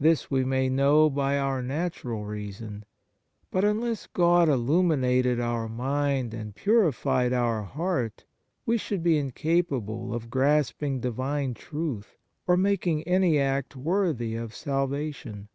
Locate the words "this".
0.00-0.32